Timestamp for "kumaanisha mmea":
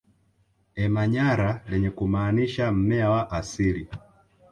1.91-3.09